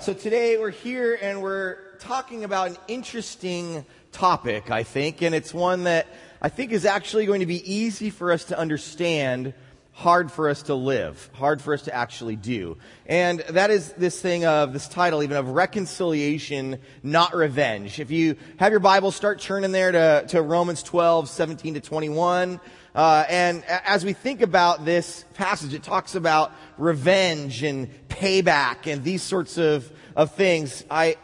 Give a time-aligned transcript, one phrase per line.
[0.00, 5.52] So today we're here and we're talking about an interesting topic, I think, and it's
[5.52, 6.06] one that
[6.40, 9.54] I think is actually going to be easy for us to understand,
[9.98, 12.78] hard for us to live, hard for us to actually do.
[13.06, 17.98] And that is this thing of this title even of reconciliation, not revenge.
[17.98, 22.60] If you have your Bible, start turning there to, to Romans 12, 17 to 21.
[22.94, 29.02] Uh, and as we think about this passage, it talks about revenge and payback and
[29.02, 30.84] these sorts of, of things.
[30.88, 31.16] I,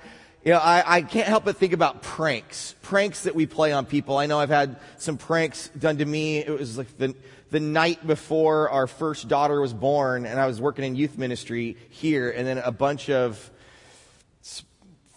[0.45, 3.87] you know, I, I can't help but think about pranks, pranks that we play on
[3.87, 4.19] people.
[4.19, 6.39] I know I've had some pranks done to me.
[6.39, 7.15] It was like the,
[7.51, 11.77] the night before our first daughter was born and I was working in youth ministry
[11.91, 13.51] here and then a bunch of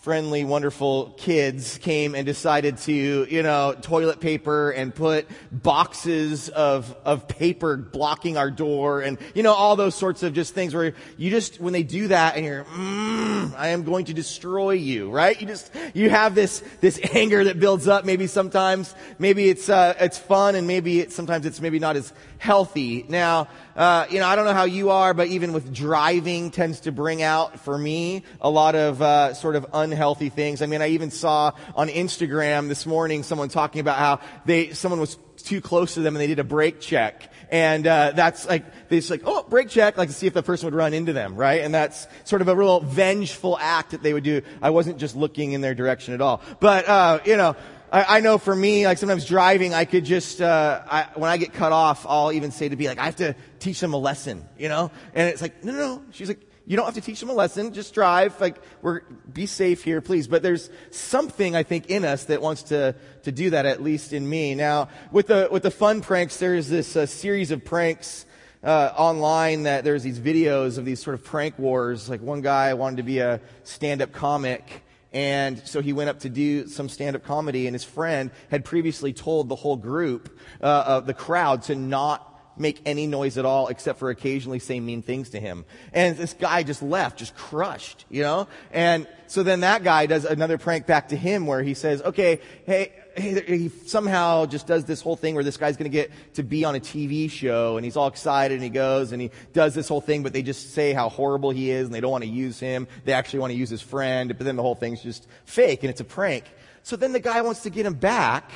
[0.07, 6.95] friendly, wonderful kids came and decided to, you know, toilet paper and put boxes of,
[7.03, 10.93] of paper blocking our door and, you know, all those sorts of just things where
[11.17, 15.11] you just, when they do that and you're, mm, I am going to destroy you,
[15.11, 15.41] right?
[15.41, 18.95] You just, you have this, this anger that builds up maybe sometimes.
[19.19, 23.05] Maybe it's, uh, it's fun and maybe it, sometimes it's maybe not as healthy.
[23.07, 26.81] Now, uh, you know, I don't know how you are, but even with driving tends
[26.81, 30.61] to bring out for me a lot of uh, sort of unhealthy things.
[30.61, 34.99] I mean, I even saw on Instagram this morning someone talking about how they someone
[34.99, 37.31] was too close to them and they did a brake check.
[37.49, 40.43] And uh, that's like they just like oh brake check like to see if the
[40.43, 44.03] person would run into them right and that's sort of a real vengeful act that
[44.03, 44.41] they would do.
[44.61, 47.55] I wasn't just looking in their direction at all, but uh, you know
[47.91, 51.37] I, I know for me, like sometimes driving, I could just, uh, I, when I
[51.37, 53.97] get cut off, I'll even say to be like, I have to teach them a
[53.97, 54.91] lesson, you know?
[55.13, 56.03] And it's like, no, no, no.
[56.11, 57.73] She's like, you don't have to teach them a lesson.
[57.73, 58.39] Just drive.
[58.41, 60.27] Like, we're, be safe here, please.
[60.27, 62.93] But there's something, I think, in us that wants to,
[63.23, 64.53] to do that, at least in me.
[64.53, 68.25] Now, with the, with the fun pranks, there's this uh, series of pranks,
[68.63, 72.09] uh, online that there's these videos of these sort of prank wars.
[72.09, 74.83] Like one guy wanted to be a stand-up comic
[75.17, 79.13] and so he went up to do some stand-up comedy, and his friend had previously
[79.13, 82.23] told the whole group, uh, of the crowd, to not
[82.55, 85.65] make any noise at all except for occasionally say mean things to him.
[85.91, 88.47] And this guy just left, just crushed, you know?
[88.71, 92.39] And so then that guy does another prank back to him where he says, okay,
[92.67, 96.43] hey, he somehow just does this whole thing where this guy's going to get to
[96.43, 99.73] be on a TV show and he's all excited and he goes and he does
[99.73, 102.23] this whole thing, but they just say how horrible he is and they don't want
[102.23, 102.87] to use him.
[103.05, 105.89] They actually want to use his friend, but then the whole thing's just fake and
[105.89, 106.45] it's a prank.
[106.83, 108.51] So then the guy wants to get him back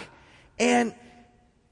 [0.60, 0.94] and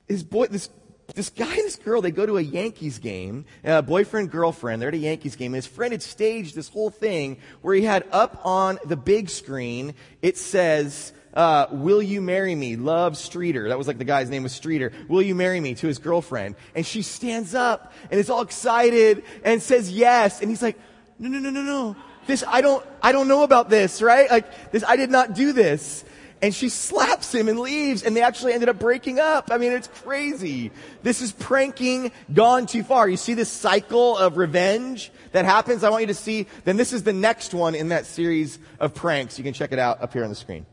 [0.08, 0.70] his boy, this
[1.16, 4.90] this guy and this girl, they go to a Yankees game, uh, boyfriend, girlfriend, they're
[4.90, 8.06] at a Yankees game, and his friend had staged this whole thing where he had
[8.12, 12.76] up on the big screen, it says, uh, will you marry me?
[12.76, 13.70] Love Streeter.
[13.70, 14.92] That was like the guy's name was Streeter.
[15.08, 16.56] Will you marry me to his girlfriend?
[16.76, 20.42] And she stands up and is all excited and says yes.
[20.42, 20.78] And he's like,
[21.20, 21.96] no, no, no, no, no.
[22.26, 24.30] This, I don't, I don't know about this, right?
[24.30, 26.04] Like, this, I did not do this.
[26.42, 29.50] And she slaps him and leaves and they actually ended up breaking up.
[29.52, 30.72] I mean, it's crazy.
[31.04, 33.10] This is pranking gone too far.
[33.10, 35.84] You see this cycle of revenge that happens?
[35.84, 38.96] I want you to see, then this is the next one in that series of
[38.96, 39.38] pranks.
[39.38, 40.66] You can check it out up here on the screen.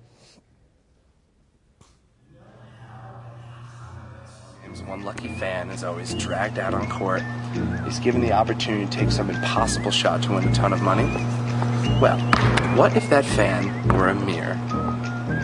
[4.87, 7.23] One lucky fan is always dragged out on court.
[7.85, 11.05] He's given the opportunity to take some impossible shot to win a ton of money.
[12.01, 12.19] Well,
[12.77, 14.55] what if that fan were Amir?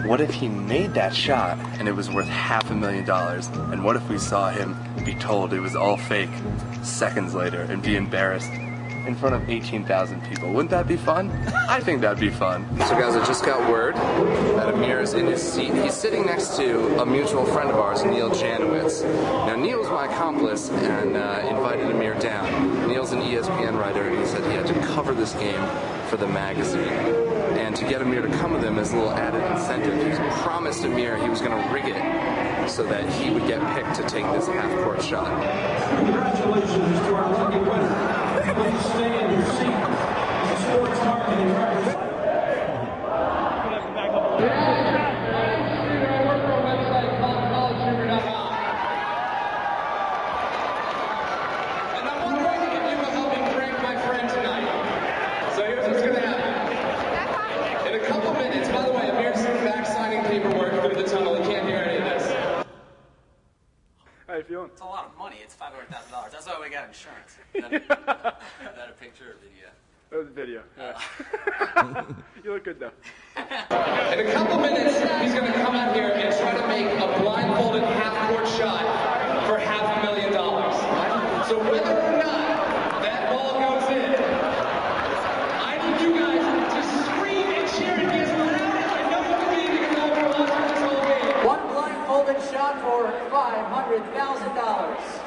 [0.07, 3.49] What if he made that shot and it was worth half a million dollars?
[3.49, 6.31] And what if we saw him be told it was all fake
[6.83, 8.51] seconds later and be embarrassed
[9.07, 10.53] in front of 18,000 people.
[10.53, 11.31] Wouldn't that be fun?
[11.69, 12.65] I think that'd be fun.
[12.79, 13.97] So guys, I just got word
[15.15, 15.75] in his seat.
[15.75, 19.03] He's sitting next to a mutual friend of ours, Neil Janowitz.
[19.47, 22.89] Now, Neil's my accomplice and uh, invited Amir down.
[22.89, 25.61] Neil's an ESPN writer, and he said he had to cover this game
[26.09, 26.83] for the magazine.
[27.59, 30.85] And to get Amir to come with him as a little added incentive, he promised
[30.85, 34.25] Amir he was going to rig it so that he would get picked to take
[34.33, 35.27] this half-court shot.
[36.05, 38.55] Congratulations to our lucky winner.
[38.55, 40.02] Please stay in your seat.
[72.45, 72.91] You look good though.
[73.37, 77.07] In a couple minutes, he's going to come out here and try to make a
[77.21, 78.83] blindfolded half-court shot
[79.47, 80.75] for half a million dollars.
[81.47, 84.11] So whether or not that ball goes in,
[85.63, 86.43] I need you guys
[86.75, 89.63] to scream and cheer and as loud as I know you can be
[89.95, 91.47] to I've been watching game.
[91.47, 95.23] One blindfolded shot for $500,000.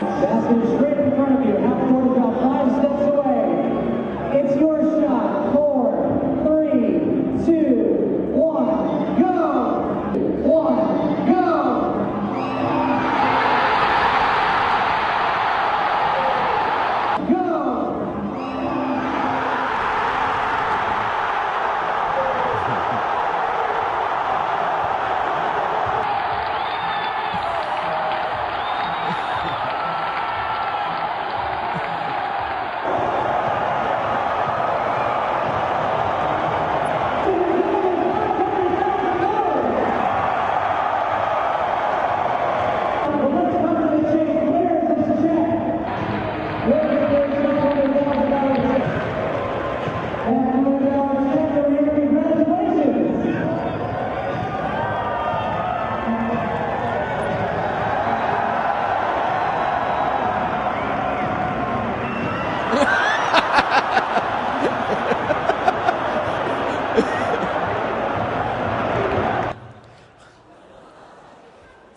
[0.00, 1.54] Basket straight in front of you.
[1.54, 2.89] Half-court about five steps.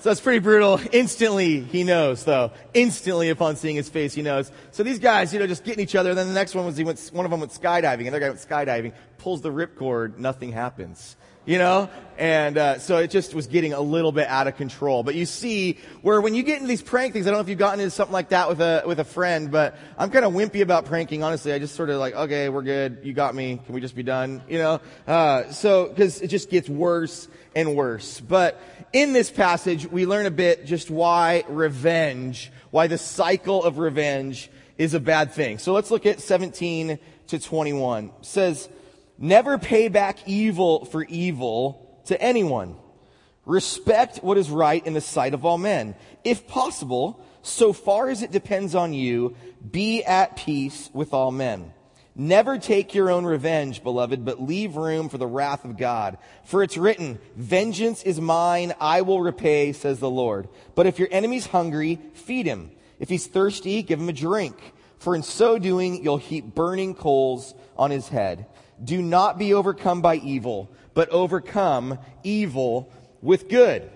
[0.04, 0.82] So that's pretty brutal.
[0.92, 2.52] Instantly, he knows, though.
[2.74, 4.52] Instantly, upon seeing his face, he knows.
[4.72, 6.10] So these guys, you know, just getting each other.
[6.10, 8.02] And Then the next one was he went, one of them went skydiving.
[8.02, 11.16] Another guy went skydiving, pulls the ripcord, nothing happens.
[11.46, 11.90] You know?
[12.18, 15.04] And, uh, so it just was getting a little bit out of control.
[15.04, 17.50] But you see, where when you get into these prank things, I don't know if
[17.50, 20.34] you've gotten into something like that with a, with a friend, but I'm kind of
[20.34, 21.54] wimpy about pranking, honestly.
[21.54, 23.00] I just sort of like, okay, we're good.
[23.04, 23.60] You got me.
[23.66, 24.44] Can we just be done?
[24.48, 24.82] You know?
[25.08, 28.20] Uh, so, cause it just gets worse and worse.
[28.20, 28.62] But
[28.94, 34.52] in this passage, we learn a bit just why revenge, why the cycle of revenge
[34.78, 35.58] is a bad thing.
[35.58, 38.06] So let's look at 17 to 21.
[38.06, 38.70] It says,
[39.18, 42.76] never pay back evil for evil to anyone.
[43.46, 45.96] Respect what is right in the sight of all men.
[46.24, 49.36] If possible, so far as it depends on you,
[49.70, 51.74] be at peace with all men.
[52.16, 56.20] Never take your own revenge, beloved, but leave room for the wrath of God.
[56.46, 60.48] For it's written, vengeance is mine, I will repay, says the Lord.
[60.76, 62.72] But if your enemy's hungry, feed him.
[63.00, 64.56] If he's thirsty, give him a drink.
[65.00, 68.46] For in so doing, you'll heap burning coals on his head.
[68.82, 72.92] Do not be overcome by evil, but overcome evil
[73.22, 73.90] with good.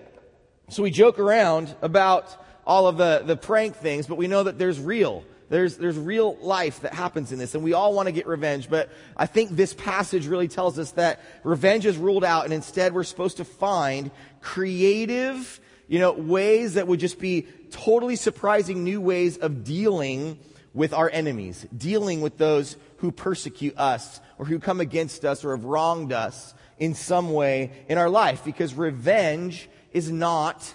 [0.70, 2.36] So we joke around about
[2.66, 5.24] all of the, the prank things, but we know that there's real.
[5.48, 8.68] There's, there's real life that happens in this, and we all want to get revenge,
[8.68, 12.92] but I think this passage really tells us that revenge is ruled out, and instead
[12.92, 14.10] we're supposed to find
[14.42, 20.38] creative, you know, ways that would just be totally surprising new ways of dealing
[20.74, 25.56] with our enemies, dealing with those who persecute us, or who come against us, or
[25.56, 30.74] have wronged us in some way in our life, because revenge is not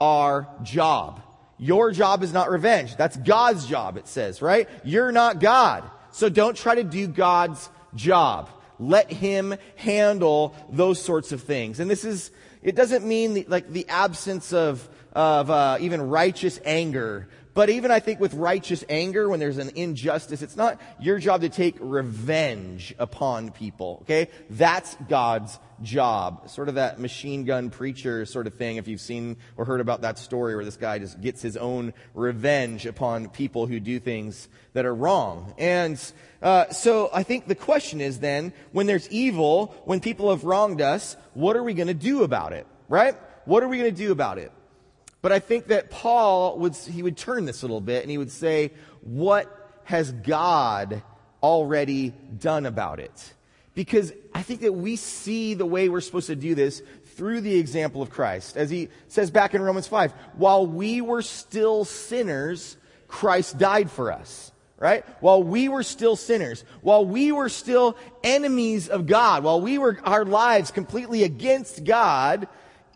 [0.00, 1.22] our job.
[1.58, 2.96] Your job is not revenge.
[2.96, 4.68] That's God's job, it says, right?
[4.82, 5.84] You're not God.
[6.10, 8.50] So don't try to do God's job.
[8.78, 11.78] Let Him handle those sorts of things.
[11.78, 12.30] And this is,
[12.62, 17.28] it doesn't mean the, like the absence of, of uh, even righteous anger.
[17.54, 21.42] But even I think with righteous anger, when there's an injustice, it's not your job
[21.42, 24.00] to take revenge upon people.
[24.02, 24.28] Okay?
[24.50, 26.50] That's God's job.
[26.50, 30.00] Sort of that machine gun preacher sort of thing, if you've seen or heard about
[30.00, 34.48] that story where this guy just gets his own revenge upon people who do things
[34.72, 35.54] that are wrong.
[35.56, 36.00] And
[36.42, 40.80] uh, so I think the question is then, when there's evil, when people have wronged
[40.80, 42.66] us, what are we going to do about it?
[42.88, 43.14] Right?
[43.44, 44.50] What are we going to do about it?
[45.24, 48.18] But I think that Paul would, he would turn this a little bit and he
[48.18, 51.02] would say, what has God
[51.42, 53.32] already done about it?
[53.74, 56.82] Because I think that we see the way we're supposed to do this
[57.16, 58.58] through the example of Christ.
[58.58, 62.76] As he says back in Romans 5, while we were still sinners,
[63.08, 64.52] Christ died for us.
[64.78, 65.06] Right?
[65.22, 69.98] While we were still sinners, while we were still enemies of God, while we were
[70.04, 72.46] our lives completely against God,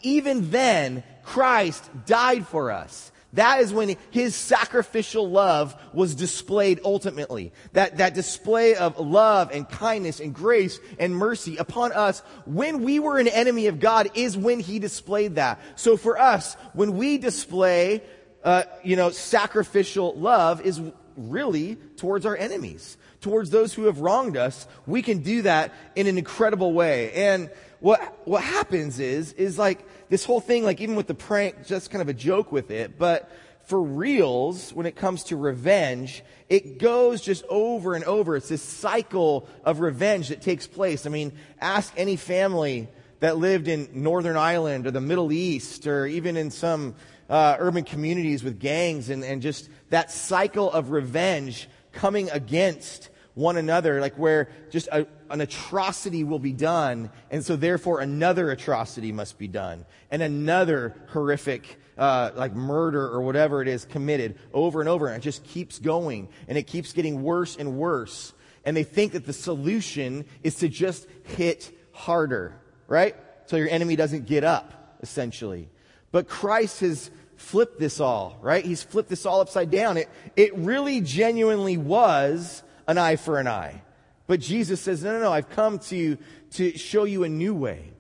[0.02, 3.12] even then, Christ died for us.
[3.34, 7.52] That is when his sacrificial love was displayed ultimately.
[7.74, 12.98] That, that display of love and kindness and grace and mercy upon us when we
[12.98, 15.60] were an enemy of God is when he displayed that.
[15.76, 18.02] So for us, when we display,
[18.42, 20.80] uh, you know, sacrificial love is
[21.18, 24.66] really towards our enemies, towards those who have wronged us.
[24.86, 27.12] We can do that in an incredible way.
[27.12, 31.66] And what, what happens is, is like this whole thing, like even with the prank,
[31.66, 33.30] just kind of a joke with it, but
[33.64, 38.34] for reals, when it comes to revenge, it goes just over and over.
[38.34, 41.04] It's this cycle of revenge that takes place.
[41.04, 42.88] I mean, ask any family
[43.20, 46.94] that lived in Northern Ireland or the Middle East or even in some
[47.28, 53.56] uh, urban communities with gangs and, and just that cycle of revenge coming against one
[53.56, 59.12] another, like where just a, an atrocity will be done, and so therefore another atrocity
[59.12, 64.80] must be done, and another horrific, uh, like murder or whatever it is committed over
[64.80, 68.32] and over, and it just keeps going, and it keeps getting worse and worse.
[68.64, 73.14] And they think that the solution is to just hit harder, right?
[73.46, 75.68] So your enemy doesn't get up, essentially.
[76.10, 78.64] But Christ has flipped this all, right?
[78.64, 79.96] He's flipped this all upside down.
[79.96, 83.82] It, it really genuinely was an eye for an eye.
[84.26, 86.18] But Jesus says, no, no, no, I've come to,
[86.52, 87.92] to show you a new way.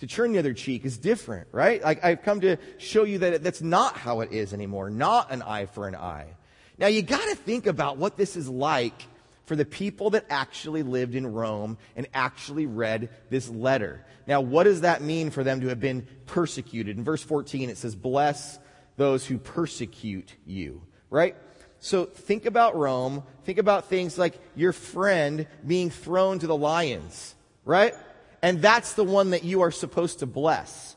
[0.00, 1.80] To turn the other cheek is different, right?
[1.80, 4.90] Like, I've come to show you that that's not how it is anymore.
[4.90, 6.26] Not an eye for an eye.
[6.76, 9.06] Now you gotta think about what this is like
[9.44, 14.04] for the people that actually lived in Rome and actually read this letter.
[14.26, 16.96] Now, what does that mean for them to have been persecuted?
[16.96, 18.58] In verse 14, it says, bless
[18.96, 21.36] those who persecute you, right?
[21.82, 23.24] So think about Rome.
[23.44, 27.34] Think about things like your friend being thrown to the lions,
[27.64, 27.92] right?
[28.40, 30.94] And that's the one that you are supposed to bless.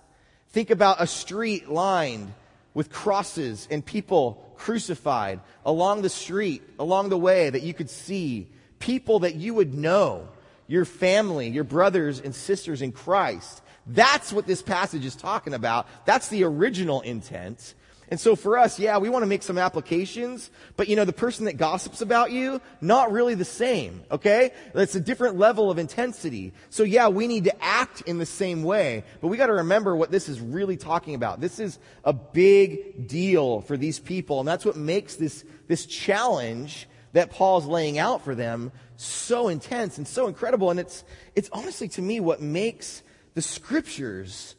[0.50, 2.32] Think about a street lined
[2.76, 8.48] with crosses and people crucified along the street, along the way that you could see.
[8.78, 10.28] People that you would know.
[10.68, 13.64] Your family, your brothers and sisters in Christ.
[13.88, 15.88] That's what this passage is talking about.
[16.06, 17.74] That's the original intent.
[18.10, 21.14] And so for us, yeah, we want to make some applications, but you know, the
[21.14, 24.52] person that gossips about you, not really the same, okay?
[24.74, 26.54] That's a different level of intensity.
[26.70, 29.96] So yeah, we need to act in the same way, but we got to remember
[29.96, 31.42] what this is really talking about.
[31.42, 36.88] This is a big deal for these people, and that's what makes this, this challenge
[37.14, 40.70] that Paul's laying out for them so intense and so incredible.
[40.70, 41.04] And it's,
[41.36, 43.02] it's honestly to me what makes
[43.34, 44.56] the scriptures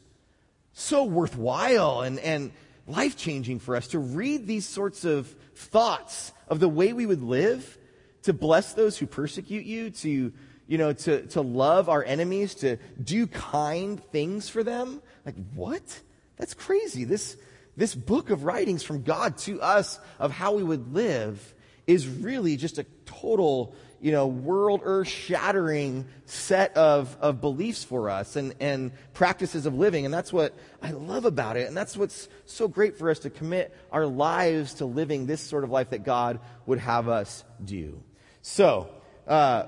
[0.73, 2.51] so worthwhile and, and,
[2.87, 7.21] life changing for us to read these sorts of thoughts of the way we would
[7.21, 7.77] live,
[8.23, 10.31] to bless those who persecute you, to,
[10.67, 15.01] you know, to, to love our enemies, to do kind things for them.
[15.25, 16.01] Like, what?
[16.37, 17.03] That's crazy.
[17.03, 17.35] This,
[17.75, 21.53] this book of writings from God to us of how we would live
[21.85, 28.09] is really just a total you know, world earth shattering set of, of beliefs for
[28.09, 30.05] us and, and practices of living.
[30.05, 31.67] And that's what I love about it.
[31.67, 35.63] And that's what's so great for us to commit our lives to living this sort
[35.63, 38.01] of life that God would have us do.
[38.41, 38.89] So,
[39.27, 39.63] uh,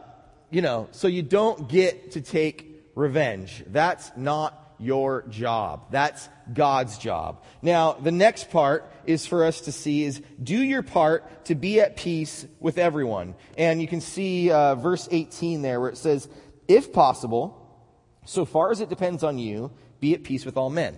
[0.52, 3.64] you know, so you don't get to take revenge.
[3.68, 5.92] That's not your job.
[5.92, 7.44] That's God's job.
[7.62, 11.82] Now, the next part is for us to see is do your part to be
[11.82, 13.36] at peace with everyone.
[13.58, 16.30] And you can see uh, verse 18 there where it says,
[16.68, 17.56] if possible,
[18.26, 20.98] so far as it depends on you, be at peace with all men.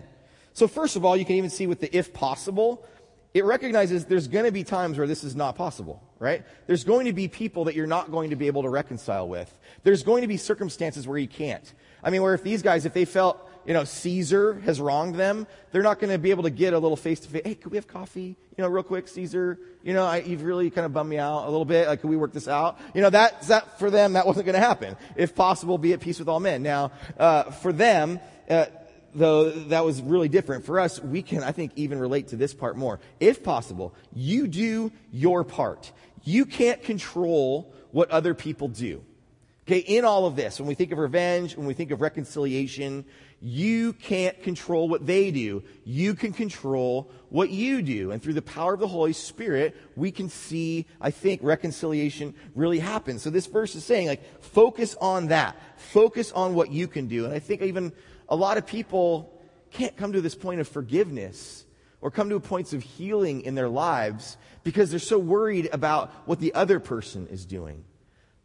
[0.53, 2.85] So first of all, you can even see with the if possible,
[3.33, 6.43] it recognizes there's going to be times where this is not possible, right?
[6.67, 9.57] There's going to be people that you're not going to be able to reconcile with.
[9.83, 11.73] There's going to be circumstances where you can't.
[12.03, 15.47] I mean, where if these guys, if they felt you know, Caesar has wronged them,
[15.71, 17.41] they're not going to be able to get a little face to face.
[17.45, 18.35] Hey, could we have coffee?
[18.57, 19.59] You know, real quick, Caesar.
[19.83, 21.87] You know, I, you've really kind of bummed me out a little bit.
[21.87, 22.79] Like, could we work this out?
[22.93, 24.97] You know, that, that for them, that wasn't going to happen.
[25.15, 26.63] If possible, be at peace with all men.
[26.63, 28.65] Now, uh, for them, uh,
[29.13, 30.65] though that was really different.
[30.65, 32.99] For us, we can, I think, even relate to this part more.
[33.19, 35.91] If possible, you do your part.
[36.23, 39.03] You can't control what other people do.
[39.67, 43.05] Okay, in all of this, when we think of revenge, when we think of reconciliation,
[43.41, 45.63] you can't control what they do.
[45.83, 48.11] You can control what you do.
[48.11, 52.77] And through the power of the Holy Spirit, we can see, I think, reconciliation really
[52.77, 53.17] happen.
[53.17, 55.55] So this verse is saying, like, focus on that.
[55.77, 57.25] Focus on what you can do.
[57.25, 57.93] And I think even
[58.29, 59.33] a lot of people
[59.71, 61.65] can't come to this point of forgiveness
[61.99, 66.39] or come to points of healing in their lives because they're so worried about what
[66.39, 67.85] the other person is doing.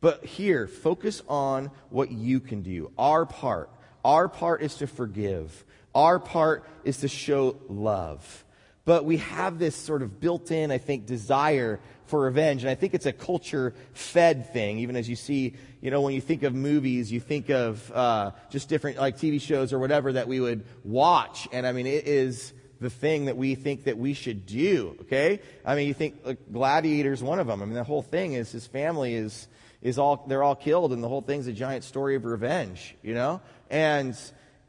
[0.01, 3.71] But here, focus on what you can do, our part.
[4.07, 5.65] Our part is to forgive.
[5.93, 8.45] Our part is to show love.
[8.85, 12.63] But we have this sort of built in, I think, desire for revenge.
[12.63, 14.79] And I think it's a culture fed thing.
[14.79, 18.31] Even as you see, you know, when you think of movies, you think of uh,
[18.49, 21.49] just different, like TV shows or whatever that we would watch.
[21.51, 25.41] And I mean, it is the thing that we think that we should do, okay?
[25.65, 27.61] I mean, you think like, Gladiator's one of them.
[27.61, 29.49] I mean, the whole thing is his family is,
[29.83, 33.15] is all, they're all killed and the whole thing's a giant story of revenge, you
[33.15, 33.41] know?
[33.71, 34.17] And,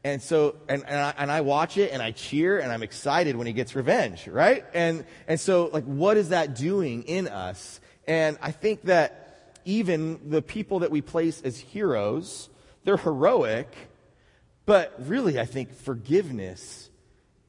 [0.04, 3.36] and so, and, and I, and I watch it and I cheer and I'm excited
[3.36, 4.64] when he gets revenge, right?
[4.74, 7.80] And, and so, like, what is that doing in us?
[8.06, 12.48] And I think that even the people that we place as heroes,
[12.84, 13.68] they're heroic,
[14.64, 16.88] but really I think forgiveness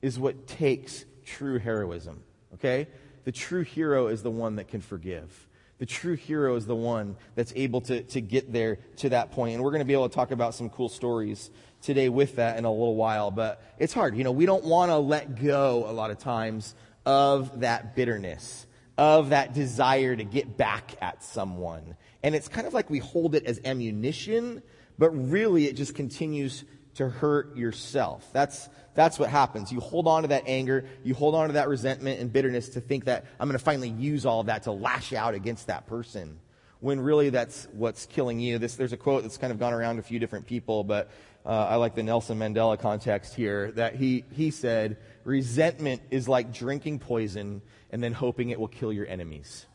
[0.02, 2.22] is what takes true heroism,
[2.56, 2.88] okay?
[3.24, 5.48] The true hero is the one that can forgive.
[5.80, 9.56] The true hero is the one that's able to, to get there to that point.
[9.56, 11.50] And we're going to be able to talk about some cool stories
[11.82, 13.32] today with that in a little while.
[13.32, 14.18] But it's hard.
[14.18, 18.68] You know, we don't want to let go a lot of times of that bitterness,
[18.98, 21.96] of that desire to get back at someone.
[22.24, 24.62] And it's kind of like we hold it as ammunition,
[24.98, 28.28] but really it just continues to hurt yourself.
[28.34, 28.68] That's,
[29.00, 29.72] that's what happens.
[29.72, 32.82] You hold on to that anger, you hold on to that resentment and bitterness to
[32.82, 35.88] think that I'm going to finally use all of that to lash out against that
[35.88, 36.38] person.
[36.82, 38.58] When really that's what's killing you.
[38.58, 41.10] This, there's a quote that's kind of gone around a few different people, but
[41.46, 46.54] uh, I like the Nelson Mandela context here that he, he said, resentment is like
[46.54, 49.66] drinking poison and then hoping it will kill your enemies.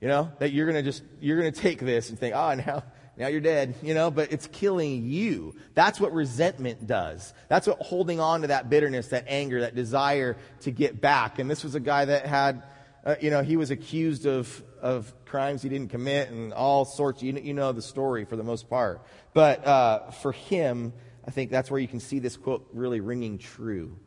[0.00, 2.54] You know, that you're going to just, you're going to take this and think, oh,
[2.54, 2.82] now,
[3.16, 5.54] now you're dead, you know, but it's killing you.
[5.74, 7.34] That's what resentment does.
[7.48, 11.38] That's what holding on to that bitterness, that anger, that desire to get back.
[11.38, 12.62] And this was a guy that had,
[13.04, 17.22] uh, you know, he was accused of, of crimes he didn't commit and all sorts.
[17.22, 19.02] You, you know the story for the most part.
[19.34, 20.94] But uh, for him,
[21.26, 23.98] I think that's where you can see this quote really ringing true.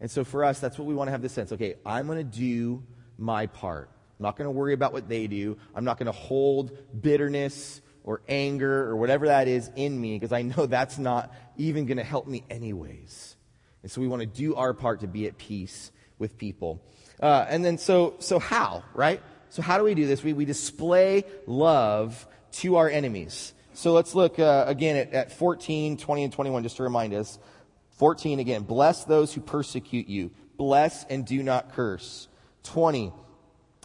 [0.00, 1.50] And so for us, that's what we want to have this sense.
[1.52, 2.84] Okay, I'm going to do
[3.18, 3.90] my part.
[4.18, 5.56] I'm not going to worry about what they do.
[5.74, 10.32] I'm not going to hold bitterness or anger or whatever that is in me because
[10.32, 13.36] I know that's not even going to help me anyways.
[13.82, 16.80] And so we want to do our part to be at peace with people.
[17.20, 19.20] Uh, and then so, so how, right?
[19.50, 20.22] So how do we do this?
[20.22, 23.52] We, we display love to our enemies.
[23.74, 27.38] So let's look uh, again at, at 14, 20, and 21 just to remind us.
[27.98, 30.30] 14 again, bless those who persecute you.
[30.56, 32.28] Bless and do not curse.
[32.64, 33.12] 20,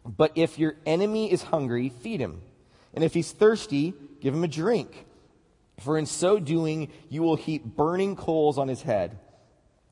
[0.05, 2.41] but if your enemy is hungry, feed him.
[2.97, 5.05] And if he's thirsty, give him a drink.
[5.81, 9.19] For in so doing, you will heap burning coals on his head.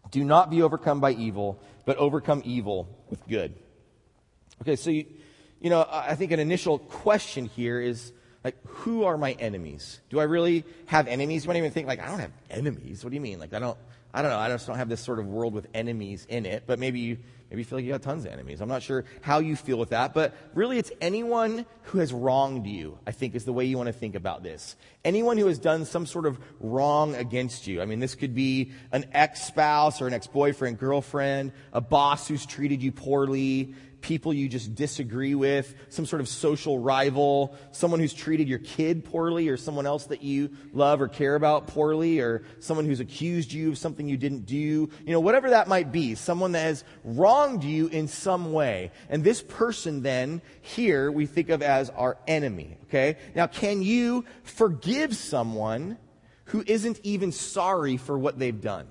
[0.10, 3.54] Do not be overcome by evil, but overcome evil with good.
[4.63, 5.06] Okay, so you,
[5.62, 8.12] you know, I think an initial question here is
[8.44, 10.02] like, who are my enemies?
[10.10, 11.44] Do I really have enemies?
[11.44, 13.04] You might even think like, I don't have enemies.
[13.04, 13.38] What do you mean?
[13.38, 13.78] Like, I don't,
[14.15, 14.39] I don't know.
[14.39, 16.63] I just don't have this sort of world with enemies in it.
[16.65, 17.18] But maybe you,
[17.56, 18.60] maybe you feel like you got tons of enemies.
[18.60, 20.13] I'm not sure how you feel with that.
[20.13, 23.88] But really, it's anyone who has wronged you, I think, is the way you want
[23.88, 24.76] to think about this.
[25.06, 27.82] Anyone who has done some sort of wrong against you.
[27.82, 32.84] I mean, this could be an ex-spouse or an ex-boyfriend, girlfriend, a boss who's treated
[32.84, 33.74] you poorly,
[34.06, 39.04] people you just disagree with, some sort of social rival, someone who's treated your kid
[39.04, 43.52] poorly, or someone else that you love or care about poorly, or someone who's accused
[43.52, 44.56] you of something you didn't do.
[44.58, 48.91] You know, whatever that might be, someone that has wronged you in some way.
[49.10, 53.18] And this person then, here, we think of as our enemy, okay?
[53.34, 55.98] Now, can you forgive someone
[56.46, 58.86] who isn't even sorry for what they've done?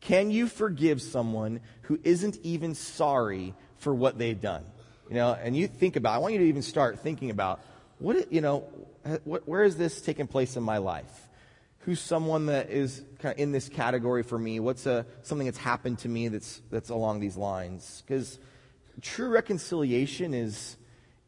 [0.00, 4.64] Can you forgive someone who isn't even sorry for what they've done.
[5.08, 7.60] You know, and you think about, I want you to even start thinking about
[7.98, 8.64] what, you know,
[9.24, 11.28] what, where is this taking place in my life?
[11.80, 14.58] Who's someone that is kind of in this category for me?
[14.58, 18.02] What's a, something that's happened to me that's, that's along these lines?
[18.06, 18.38] Because
[19.02, 20.78] true reconciliation is,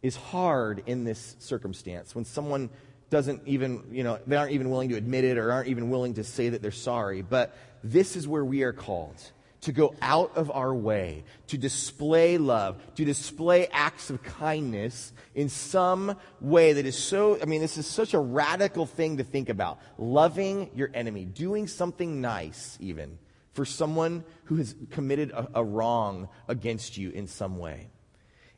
[0.03, 2.14] is hard in this circumstance.
[2.14, 2.71] When someone
[3.11, 6.14] doesn't even, you know, they aren't even willing to admit it or aren't even willing
[6.14, 7.21] to say that they're sorry.
[7.21, 9.23] But this is where we are called
[9.66, 15.48] to go out of our way, to display love, to display acts of kindness in
[15.48, 19.48] some way that is so, I mean, this is such a radical thing to think
[19.48, 19.81] about.
[19.98, 23.18] Loving your enemy, doing something nice, even,
[23.55, 27.90] for someone who has committed a, a wrong against you in some way.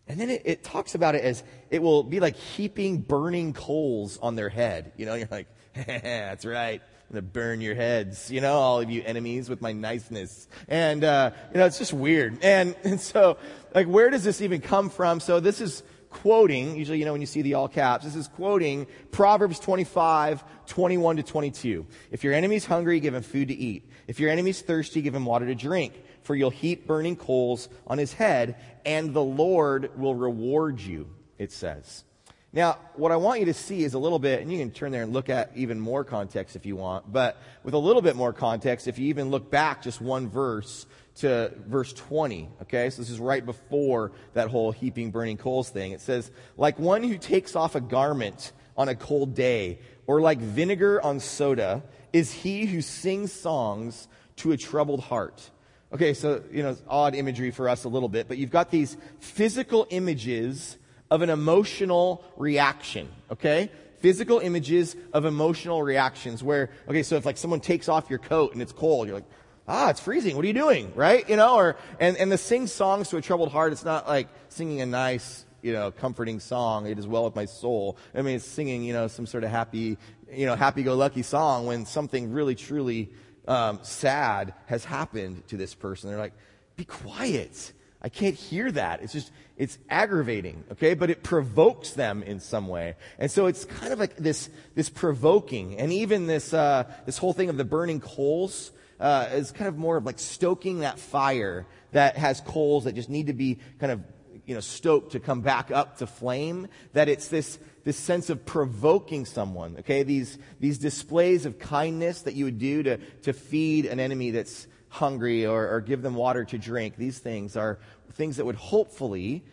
[0.08, 4.18] And then it, it, talks about it as it will be like heaping burning coals
[4.18, 4.92] on their head.
[4.98, 6.82] You know, you're like, that's right.
[7.08, 10.46] I'm going to burn your heads, you know, all of you enemies with my niceness.
[10.68, 12.44] And, uh, you know, it's just weird.
[12.44, 13.38] And, and so,
[13.74, 15.18] like, where does this even come from?
[15.20, 18.28] So this is quoting, usually, you know, when you see the all caps, this is
[18.28, 21.86] quoting Proverbs 25, 21 to 22.
[22.10, 23.90] If your enemy's hungry, give him food to eat.
[24.06, 25.94] If your enemy's thirsty, give him water to drink.
[26.24, 31.52] For you'll heap burning coals on his head, and the Lord will reward you, it
[31.52, 32.04] says.
[32.52, 34.90] Now, what I want you to see is a little bit, and you can turn
[34.90, 38.16] there and look at even more context if you want, but with a little bit
[38.16, 42.88] more context, if you even look back just one verse to verse 20, okay?
[42.88, 45.92] So this is right before that whole heaping burning coals thing.
[45.92, 50.38] It says, like one who takes off a garment on a cold day, or like
[50.38, 51.82] vinegar on soda,
[52.14, 55.50] is he who sings songs to a troubled heart.
[55.92, 58.70] Okay, so, you know, it's odd imagery for us a little bit, but you've got
[58.70, 60.78] these physical images
[61.10, 63.70] of an emotional reaction, okay?
[64.00, 68.52] Physical images of emotional reactions where, okay, so if like someone takes off your coat
[68.52, 69.24] and it's cold, you're like,
[69.66, 70.36] ah, it's freezing.
[70.36, 70.92] What are you doing?
[70.94, 71.28] Right?
[71.28, 74.28] You know, or, and, and the sing songs to a troubled heart, it's not like
[74.48, 76.86] singing a nice, you know, comforting song.
[76.86, 77.96] It is well with my soul.
[78.14, 79.98] I mean, it's singing, you know, some sort of happy,
[80.32, 83.10] you know, happy-go-lucky song when something really, truly
[83.48, 86.10] um, sad has happened to this person.
[86.10, 86.34] They're like,
[86.76, 87.72] be quiet.
[88.00, 89.02] I can't hear that.
[89.02, 90.94] It's just, it's aggravating, okay?
[90.94, 92.94] But it provokes them in some way.
[93.18, 95.78] And so it's kind of like this, this provoking.
[95.78, 99.76] And even this, uh, this whole thing of the burning coals, uh, is kind of
[99.76, 103.92] more of like stoking that fire that has coals that just need to be kind
[103.92, 104.02] of,
[104.46, 106.68] you know, stoked to come back up to flame.
[106.92, 110.04] That it's this, this sense of provoking someone, okay?
[110.04, 114.68] These, these displays of kindness that you would do to, to feed an enemy that's,
[114.88, 116.96] hungry or, or give them water to drink.
[116.96, 117.78] These things are
[118.12, 119.44] things that would hopefully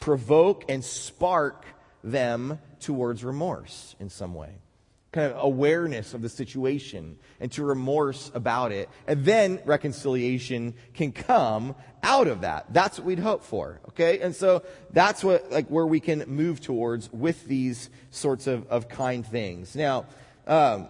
[0.00, 1.64] provoke and spark
[2.04, 4.52] them towards remorse in some way.
[5.10, 8.90] Kind of awareness of the situation and to remorse about it.
[9.06, 12.66] And then reconciliation can come out of that.
[12.72, 13.80] That's what we'd hope for.
[13.88, 14.20] Okay?
[14.20, 18.88] And so that's what, like, where we can move towards with these sorts of, of
[18.88, 19.74] kind things.
[19.74, 20.04] Now,
[20.46, 20.88] um,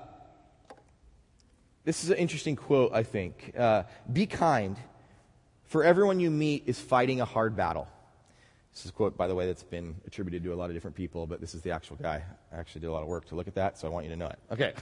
[1.89, 3.55] this is an interesting quote, I think.
[3.57, 4.77] Uh, Be kind,
[5.69, 7.89] for everyone you meet is fighting a hard battle.
[8.75, 10.97] This is a quote, by the way, that's been attributed to a lot of different
[10.97, 12.23] people, but this is the actual guy.
[12.53, 14.11] I actually did a lot of work to look at that, so I want you
[14.11, 14.39] to know it.
[14.53, 14.75] Okay.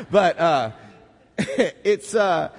[0.10, 0.72] but uh,
[1.38, 2.50] it's, uh,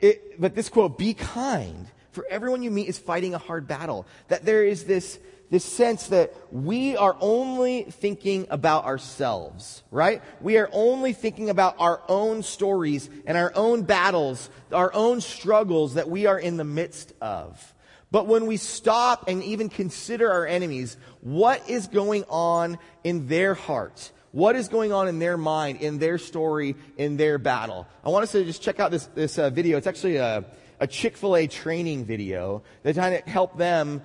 [0.00, 4.06] it, but this quote, be kind, for everyone you meet is fighting a hard battle.
[4.28, 5.18] That there is this
[5.52, 10.22] this sense that we are only thinking about ourselves, right?
[10.40, 15.92] We are only thinking about our own stories and our own battles, our own struggles
[15.92, 17.74] that we are in the midst of.
[18.10, 23.52] But when we stop and even consider our enemies, what is going on in their
[23.52, 24.10] heart?
[24.30, 27.86] What is going on in their mind, in their story, in their battle?
[28.02, 29.76] I want us to just check out this, this uh, video.
[29.76, 30.46] It's actually a,
[30.80, 34.00] a Chick-fil-A training video that kind of help them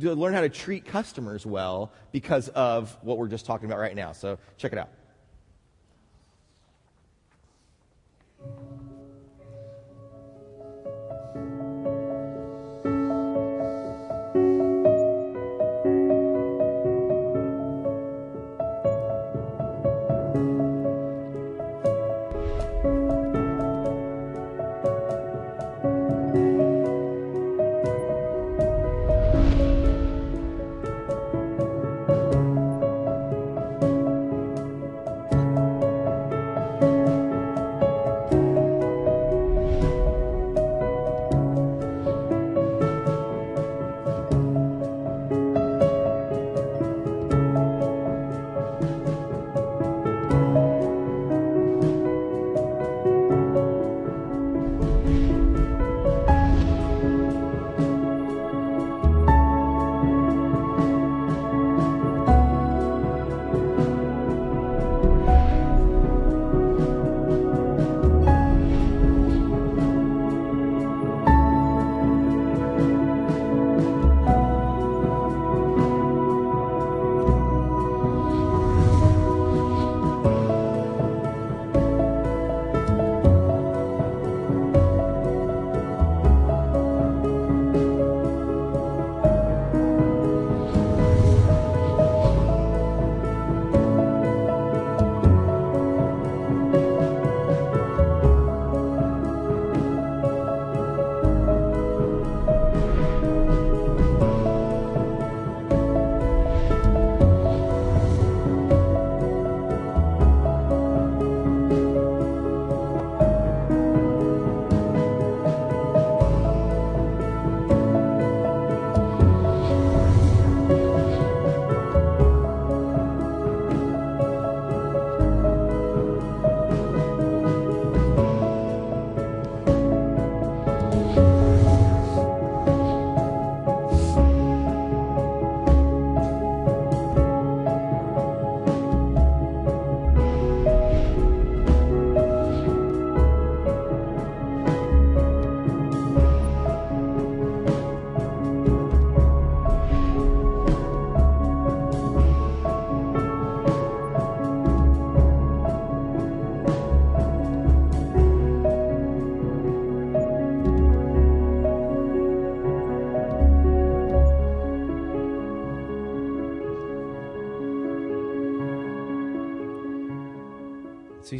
[0.00, 3.94] to learn how to treat customers well because of what we're just talking about right
[3.94, 4.12] now.
[4.12, 4.88] So check it out.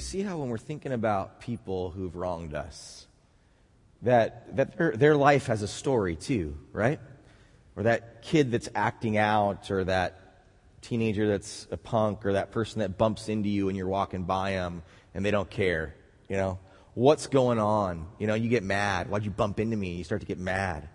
[0.01, 3.07] You see how when we're thinking about people who've wronged us,
[4.01, 6.99] that, that their, their life has a story too, right?
[7.77, 10.19] Or that kid that's acting out, or that
[10.81, 14.53] teenager that's a punk, or that person that bumps into you and you're walking by
[14.53, 14.83] them
[15.13, 15.95] and they don't care,
[16.31, 16.59] you know?
[16.95, 18.07] What's going on?
[18.19, 19.11] You know, you get mad.
[19.11, 19.97] Why'd you bump into me?
[19.97, 20.89] You start to get mad.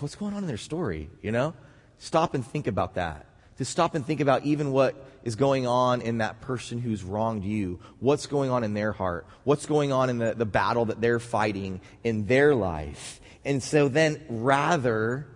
[0.00, 1.54] What's going on in their story, you know?
[1.98, 3.26] Stop and think about that.
[3.58, 7.44] To stop and think about even what is going on in that person who's wronged
[7.44, 7.80] you.
[7.98, 9.26] What's going on in their heart?
[9.42, 13.20] What's going on in the, the battle that they're fighting in their life?
[13.42, 15.26] And so then rather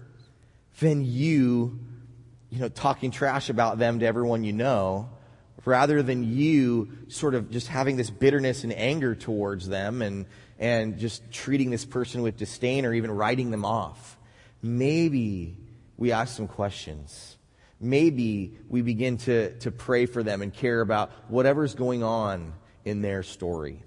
[0.81, 1.81] than you,
[2.51, 5.09] you know, talking trash about them to everyone you know,
[5.65, 10.27] rather than you sort of just having this bitterness and anger towards them and,
[10.59, 14.19] and just treating this person with disdain or even writing them off,
[14.61, 15.57] maybe
[15.97, 17.38] we ask some questions
[17.81, 22.53] maybe we begin to, to pray for them and care about whatever's going on
[22.85, 23.83] in their story.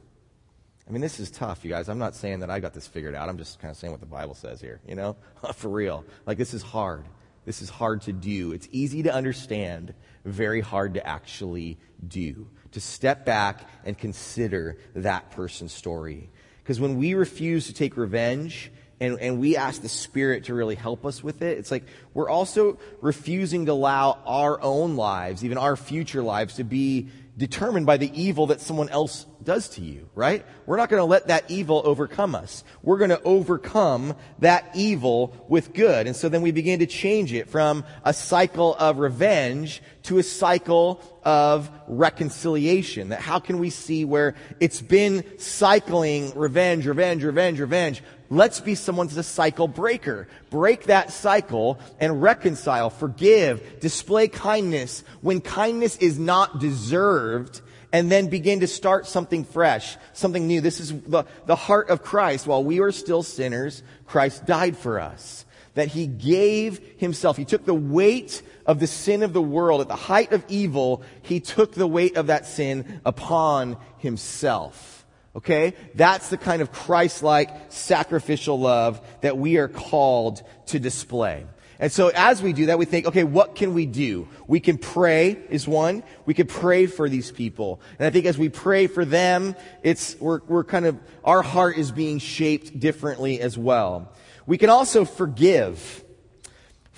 [0.88, 1.90] I mean, this is tough, you guys.
[1.90, 3.30] I'm not saying that I got this figured out.
[3.30, 5.16] I'm just kind of saying what the Bible says here, you know?
[5.56, 6.04] for real.
[6.26, 7.06] Like, this is hard.
[7.46, 8.52] This is hard to do.
[8.52, 9.94] It's easy to understand,
[10.26, 11.78] very hard to actually
[12.08, 12.48] do.
[12.74, 16.30] To step back and consider that person's story.
[16.64, 20.76] Because when we refuse to take revenge and, and we ask the Spirit to really
[20.76, 21.84] help us with it, it's like
[22.14, 27.88] we're also refusing to allow our own lives, even our future lives, to be determined
[27.88, 30.46] by the evil that someone else does to you, right?
[30.68, 32.64] We're not going to let that evil overcome us.
[32.84, 36.06] We're going to overcome that evil with good.
[36.06, 40.24] And so then we begin to change it from a cycle of revenge to a
[40.24, 43.10] cycle of reconciliation.
[43.10, 48.76] That how can we see where it's been cycling revenge, revenge, revenge, revenge, Let's be
[48.76, 50.30] someone's a cycle breaker.
[50.50, 57.60] Break that cycle and reconcile, forgive, display kindness when kindness is not deserved
[57.92, 60.62] and then begin to start something fresh, something new.
[60.62, 62.48] This is the, the heart of Christ.
[62.48, 65.46] While we were still sinners, Christ died for us.
[65.74, 67.36] That he gave himself.
[67.36, 69.82] He took the weight of the sin of the world.
[69.82, 75.01] At the height of evil, he took the weight of that sin upon himself.
[75.36, 75.74] Okay?
[75.96, 81.46] That's the kind of Christ-like sacrificial love that we are called to display.
[81.80, 84.28] And so as we do that, we think, okay, what can we do?
[84.46, 86.04] We can pray is one.
[86.28, 87.82] We can pray for these people.
[87.98, 91.80] And I think as we pray for them, it's, we're, we're kind of, our heart
[91.80, 94.14] is being shaped differently as well.
[94.46, 96.01] We can also forgive.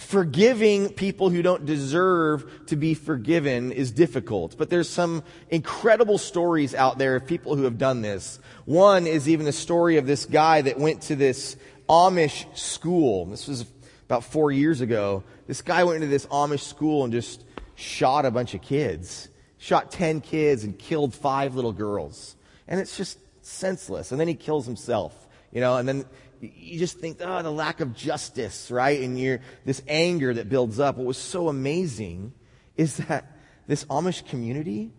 [0.04, 6.76] Forgiving people who don't deserve to be forgiven is difficult, but there's some incredible stories
[6.76, 8.40] out there of people who have done this.
[8.66, 11.56] One is even the story of this guy that went to this
[11.90, 13.26] Amish school.
[13.28, 13.66] This was
[14.06, 15.24] about four years ago.
[15.48, 17.44] This guy went into this Amish school and just
[17.76, 19.30] shot a bunch of kids.
[19.58, 22.36] Shot 10 kids and killed five little girls.
[22.68, 24.12] And it's just senseless.
[24.12, 26.06] And then he kills himself, you know, and then
[26.42, 29.02] you just think, oh, the lack of justice, right?
[29.02, 30.98] And you're, this anger that builds up.
[30.98, 32.34] What was so amazing
[32.76, 34.92] is that this Amish community,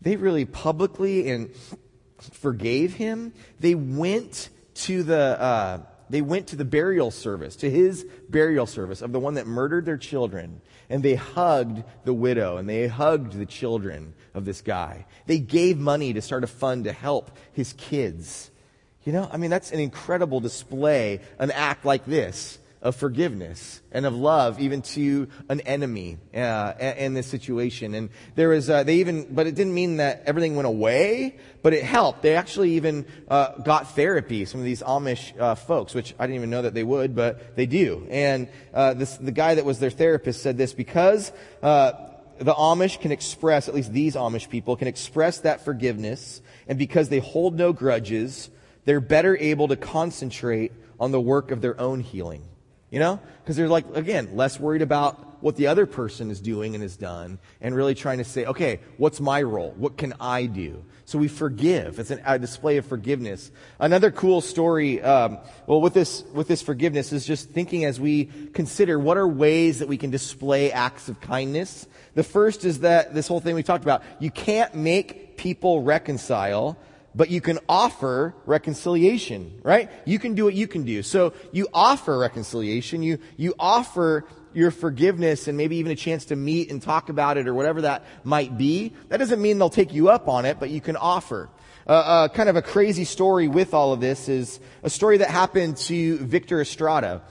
[0.00, 1.50] they really publicly and
[2.18, 3.32] forgave him.
[3.58, 9.00] They went to the, uh, they went to the burial service, to his burial service
[9.00, 10.60] of the one that murdered their children.
[10.88, 15.06] And they hugged the widow and they hugged the children of this guy.
[15.26, 18.50] They gave money to start a fund to help his kids.
[19.04, 24.06] You know, I mean, that's an incredible display, an act like this of forgiveness and
[24.06, 27.94] of love even to an enemy uh, in this situation.
[27.94, 31.74] And there was uh, they even but it didn't mean that everything went away but
[31.74, 32.22] it helped.
[32.22, 36.36] They actually even uh, got therapy some of these amish uh, folks which i didn't
[36.36, 38.06] even know that they would but they do.
[38.08, 41.32] And uh, this, the guy that was their therapist said this because
[41.62, 41.92] uh,
[42.38, 47.10] the amish can express at least these amish people can express that forgiveness and because
[47.10, 48.48] they hold no grudges
[48.84, 52.44] they're better able to concentrate on the work of their own healing.
[52.90, 53.20] You know?
[53.42, 56.96] Because they're like, again, less worried about what the other person is doing and has
[56.96, 59.72] done and really trying to say, okay, what's my role?
[59.76, 60.84] What can I do?
[61.06, 61.98] So we forgive.
[61.98, 63.50] It's an, a display of forgiveness.
[63.78, 68.26] Another cool story, um, well, with this, with this forgiveness is just thinking as we
[68.52, 71.86] consider what are ways that we can display acts of kindness.
[72.14, 76.76] The first is that this whole thing we talked about, you can't make people reconcile
[77.14, 79.90] but you can offer reconciliation, right?
[80.04, 81.02] You can do what you can do.
[81.02, 86.36] So you offer reconciliation, you, you offer your forgiveness and maybe even a chance to
[86.36, 88.92] meet and talk about it or whatever that might be.
[89.08, 91.48] That doesn't mean they'll take you up on it, but you can offer.
[91.86, 95.30] Uh, uh, kind of a crazy story with all of this is a story that
[95.30, 97.22] happened to Victor Estrada.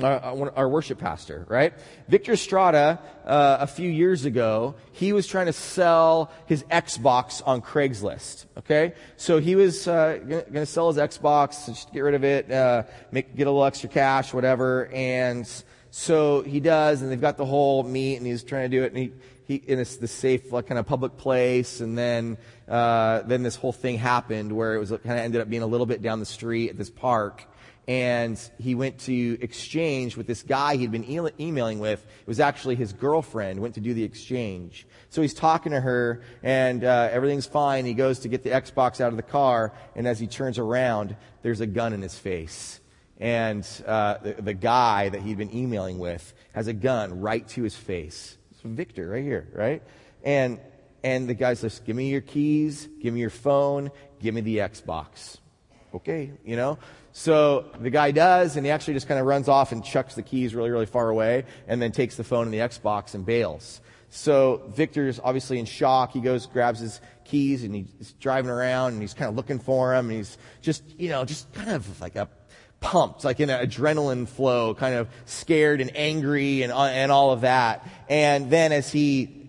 [0.00, 1.74] Our, our worship pastor, right?
[2.08, 7.60] Victor Estrada, uh, a few years ago, he was trying to sell his Xbox on
[7.60, 8.46] Craigslist.
[8.56, 12.50] Okay, so he was uh, going to sell his Xbox, just get rid of it,
[12.50, 14.88] uh, make get a little extra cash, whatever.
[14.92, 15.46] And
[15.90, 18.92] so he does, and they've got the whole meet, and he's trying to do it,
[18.92, 19.12] and he.
[19.44, 23.56] He, in a, the safe, like kind of public place, and then uh, then this
[23.56, 26.20] whole thing happened where it was kind of ended up being a little bit down
[26.20, 27.44] the street at this park,
[27.88, 32.04] and he went to exchange with this guy he'd been e- emailing with.
[32.20, 34.86] It was actually his girlfriend, went to do the exchange.
[35.10, 37.84] So he's talking to her, and uh, everything's fine.
[37.84, 41.16] He goes to get the Xbox out of the car, and as he turns around,
[41.42, 42.80] there's a gun in his face.
[43.18, 47.62] And uh, the, the guy that he'd been emailing with has a gun right to
[47.62, 48.36] his face.
[48.50, 49.82] It's Victor right here, right?
[50.22, 50.60] And
[51.04, 53.90] and the guy says, "Give me your keys, give me your phone,
[54.20, 55.38] give me the Xbox."
[55.94, 56.78] Okay, you know.
[57.12, 60.22] So the guy does, and he actually just kind of runs off and chucks the
[60.22, 63.80] keys really, really far away, and then takes the phone and the Xbox and bails.
[64.08, 66.12] So Victor's obviously in shock.
[66.12, 69.94] He goes, grabs his keys, and he's driving around, and he's kind of looking for
[69.94, 72.28] him, and he's just, you know, just kind of like a
[72.80, 77.30] pumped, like in an adrenaline flow, kind of scared and angry and, uh, and all
[77.30, 77.86] of that.
[78.08, 79.41] And then as he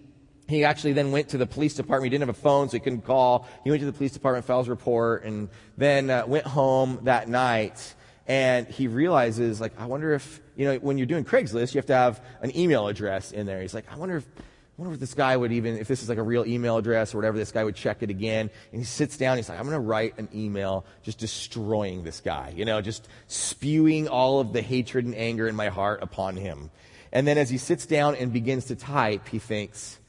[0.54, 2.06] he actually then went to the police department.
[2.06, 3.48] He didn't have a phone, so he couldn't call.
[3.64, 7.28] He went to the police department, filed a report, and then uh, went home that
[7.28, 7.96] night.
[8.28, 11.88] And he realizes, like, I wonder if, you know, when you're doing Craigslist, you have
[11.88, 13.62] to have an email address in there.
[13.62, 14.42] He's like, I wonder if, I
[14.82, 17.18] wonder if this guy would even, if this is like a real email address or
[17.18, 18.50] whatever, this guy would check it again.
[18.72, 22.22] And he sits down, he's like, I'm going to write an email just destroying this
[22.22, 26.38] guy, you know, just spewing all of the hatred and anger in my heart upon
[26.38, 26.72] him.
[27.12, 30.00] And then as he sits down and begins to type, he thinks,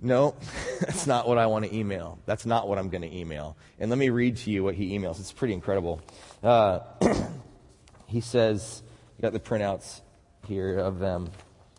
[0.00, 0.36] no,
[0.80, 2.18] that's not what I want to email.
[2.26, 3.56] That's not what I'm going to email.
[3.78, 5.18] And let me read to you what he emails.
[5.18, 6.00] It's pretty incredible.
[6.42, 6.80] Uh,
[8.06, 8.82] he says,
[9.16, 10.00] you got the printouts
[10.46, 11.30] here of them.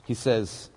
[0.05, 0.69] He says,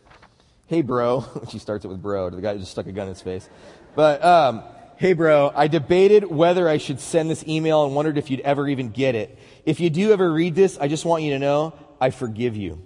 [0.67, 1.21] Hey, bro.
[1.49, 2.31] He starts it with bro.
[2.31, 3.49] The guy who just stuck a gun in his face.
[3.95, 4.63] But, um,
[4.97, 8.67] hey, bro, I debated whether I should send this email and wondered if you'd ever
[8.69, 9.39] even get it.
[9.67, 12.83] If you do ever read this, I just want you to know I forgive you.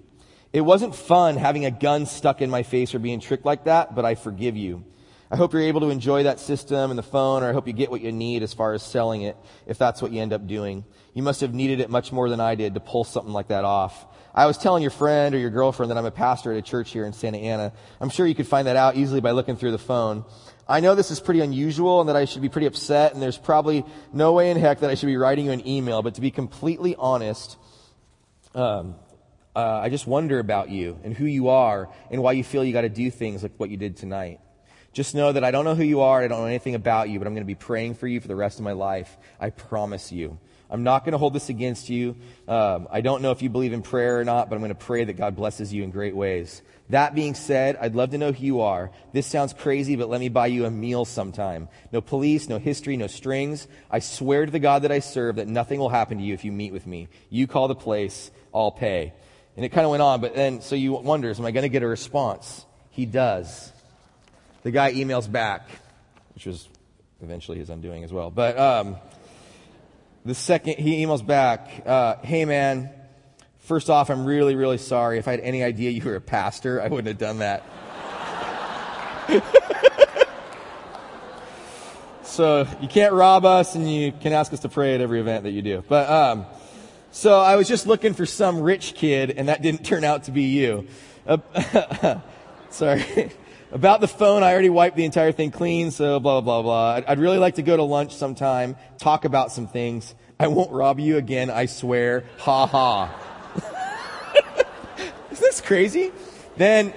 [0.57, 3.95] It wasn't fun having a gun stuck in my face or being tricked like that,
[3.95, 4.87] but I forgive you.
[5.31, 7.75] I hope you're able to enjoy that system and the phone, or I hope you
[7.75, 10.47] get what you need as far as selling it, if that's what you end up
[10.47, 10.87] doing.
[11.13, 13.67] You must have needed it much more than I did to pull something like that
[13.67, 14.07] off.
[14.35, 16.91] I was telling your friend or your girlfriend that I'm a pastor at a church
[16.91, 17.75] here in Santa Ana.
[18.01, 20.25] I'm sure you could find that out easily by looking through the phone.
[20.67, 23.37] I know this is pretty unusual and that I should be pretty upset, and there's
[23.37, 26.23] probably no way in heck that I should be writing you an email, but to
[26.23, 27.59] be completely honest,
[28.55, 28.95] um,
[29.57, 32.75] uh, I just wonder about you and who you are and why you feel you
[32.75, 34.39] got to do things like what you did tonight.
[34.93, 36.23] Just know that I don't know who you are.
[36.23, 38.29] I don't know anything about you, but I'm going to be praying for you for
[38.29, 39.17] the rest of my life.
[39.41, 40.39] I promise you.
[40.69, 42.17] I'm not going to hold this against you.
[42.49, 44.75] Um, I don't know if you believe in prayer or not, but I'm going to
[44.75, 46.61] pray that God blesses you in great ways.
[46.91, 48.91] That being said, I'd love to know who you are.
[49.13, 51.69] This sounds crazy, but let me buy you a meal sometime.
[51.93, 53.69] No police, no history, no strings.
[53.91, 56.45] I swear to the God that I serve that nothing will happen to you if
[56.45, 57.09] you meet with me.
[57.31, 59.15] You call the place, I'll pay.
[59.57, 61.71] And it kind of went on, but then, so you wonder, am I going to
[61.71, 62.67] get a response?
[62.91, 63.73] He does.
[64.63, 65.67] The guy emails back,
[66.35, 66.69] which was
[67.23, 68.31] eventually his undoing as well.
[68.31, 68.97] But um,
[70.27, 72.91] the second he emails back, uh, hey man,
[73.61, 75.19] first off, I'm really, really sorry.
[75.19, 77.65] If I had any idea you were a pastor, I wouldn't have done that.
[82.25, 85.45] so you can't rob us, and you can ask us to pray at every event
[85.45, 85.83] that you do.
[85.89, 86.47] But um,
[87.17, 90.33] so I was just looking for some rich kid, and that didn't turn out to
[90.33, 90.87] be you.
[91.27, 92.19] Uh,
[92.71, 93.33] sorry.
[93.73, 96.91] About the phone, I already wiped the entire thing clean, so blah, blah, blah.
[96.97, 100.15] I'd, I'd really like to go to lunch sometime, talk about some things.
[100.39, 102.25] I won't rob you again, I swear.
[102.41, 103.15] Ha ha.
[105.31, 106.13] Isn't this crazy?
[106.59, 106.93] Then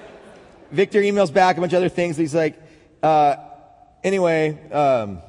[0.69, 2.17] Victor emails back a bunch of other things.
[2.17, 2.61] He's like,
[3.01, 3.37] uh,
[4.03, 5.21] anyway, um,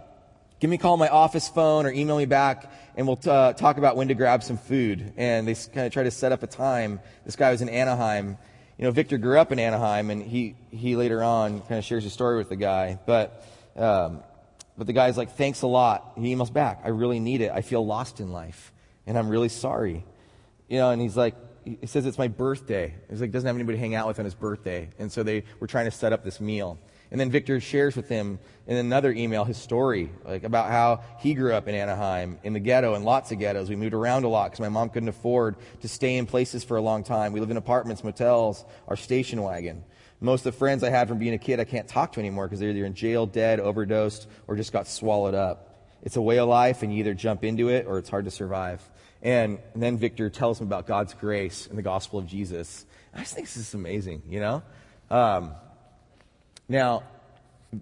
[0.59, 3.55] give me a call on my office phone or email me back and we'll uh,
[3.55, 5.15] talk about when to grab some food.
[5.17, 7.01] And they kind of try to set up a time.
[7.25, 8.37] This guy was in Anaheim.
[8.77, 12.05] You know, Victor grew up in Anaheim, and he, he later on kind of shares
[12.05, 12.99] his story with the guy.
[13.07, 13.43] But,
[13.75, 14.21] um,
[14.77, 16.13] but the guy's like, thanks a lot.
[16.19, 17.51] He emails back, I really need it.
[17.55, 18.71] I feel lost in life,
[19.07, 20.05] and I'm really sorry.
[20.69, 22.95] You know, and he's like, he says it's my birthday.
[23.09, 24.91] He's like, doesn't have anybody to hang out with on his birthday.
[24.99, 26.79] And so they were trying to set up this meal.
[27.11, 31.35] And then Victor shares with him in another email his story, like about how he
[31.35, 33.69] grew up in Anaheim, in the ghetto, and lots of ghettos.
[33.69, 36.77] We moved around a lot because my mom couldn't afford to stay in places for
[36.77, 37.33] a long time.
[37.33, 39.83] We lived in apartments, motels, our station wagon.
[40.21, 42.47] Most of the friends I had from being a kid, I can't talk to anymore
[42.47, 45.89] because they're either in jail, dead, overdosed, or just got swallowed up.
[46.03, 48.31] It's a way of life, and you either jump into it or it's hard to
[48.31, 48.89] survive.
[49.23, 52.87] And, and then Victor tells him about God's grace and the gospel of Jesus.
[53.15, 54.63] I just think this is amazing, you know?
[55.11, 55.55] Um,
[56.71, 57.03] now,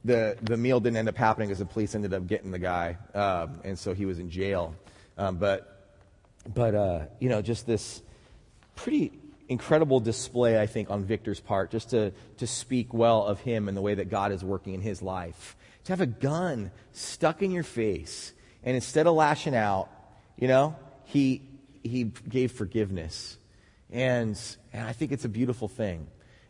[0.03, 2.97] the, the meal didn't end up happening because the police ended up getting the guy,
[3.15, 4.75] um, and so he was in jail.
[5.19, 5.93] Um, but,
[6.55, 8.01] but uh, you know, just this
[8.77, 9.13] pretty
[9.47, 13.77] incredible display, I think, on Victor's part, just to, to speak well of him and
[13.77, 15.55] the way that God is working in his life.
[15.85, 18.33] To have a gun stuck in your face,
[18.63, 19.91] and instead of lashing out,
[20.39, 21.43] you know, he,
[21.83, 23.37] he gave forgiveness.
[23.91, 24.41] And,
[24.73, 26.07] and I think it's a beautiful thing.